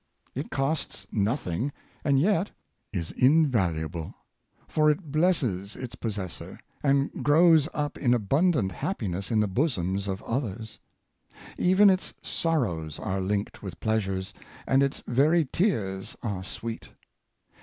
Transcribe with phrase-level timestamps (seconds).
[0.33, 1.71] It costs nothing,
[2.03, 2.49] and yet
[2.91, 4.15] is invaluable;
[4.67, 10.23] for it blesses its possessor, and grows up in abundant happiness in the bosoms of
[10.23, 10.79] others.
[11.59, 14.33] Even its sorrows are linked with pleasures,
[14.65, 16.89] and its very tears are sweet.